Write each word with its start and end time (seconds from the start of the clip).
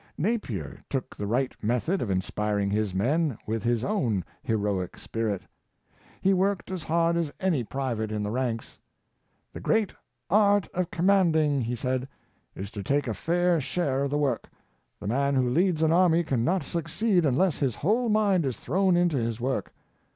Napier 0.17 0.79
took 0.89 1.15
the 1.15 1.27
right 1.27 1.55
method 1.63 2.01
of 2.01 2.09
inspiring 2.09 2.71
his 2.71 2.91
men 2.91 3.37
with 3.45 3.61
his 3.61 3.83
own 3.83 4.23
heroic 4.41 4.97
spirit. 4.97 5.43
He 6.21 6.33
worked 6.33 6.71
as 6.71 6.81
hard 6.83 7.17
as 7.17 7.31
any 7.39 7.63
private 7.63 8.11
in 8.11 8.23
the 8.23 8.31
ranks. 8.31 8.79
*' 9.13 9.53
The 9.53 9.59
great 9.59 9.93
art 10.27 10.67
of 10.73 10.89
commanding," 10.89 11.61
he 11.61 11.75
said,." 11.75 12.07
is 12.55 12.71
to 12.71 12.81
take 12.81 13.07
a 13.07 13.13
fare 13.13 13.61
share 13.61 14.05
of 14.05 14.09
the 14.09 14.17
work. 14.17 14.49
The 14.99 15.05
man 15.05 15.35
who 15.35 15.47
leads 15.47 15.83
an 15.83 15.91
army 15.91 16.23
can 16.23 16.43
not 16.43 16.63
succeed 16.63 17.23
unless 17.23 17.59
his 17.59 17.75
whole 17.75 18.09
mind 18.09 18.43
is 18.43 18.57
thrown 18.57 18.97
into 18.97 19.17
his 19.17 19.39
work. 19.39 19.71